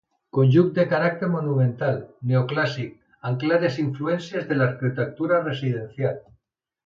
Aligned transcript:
Conjunt 0.35 0.69
de 0.75 0.83
caràcter 0.93 1.27
monumental, 1.33 1.99
neoclàssic, 2.31 2.95
amb 3.31 3.39
clares 3.43 3.77
influències 3.85 4.49
de 4.53 4.57
l'arquitectura 4.59 5.41
residencial 5.45 6.09
francesa. 6.09 6.35